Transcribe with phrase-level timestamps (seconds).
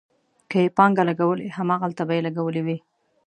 [0.49, 2.77] که یې پانګه لګولې، هماغلته به یې لګولې وي.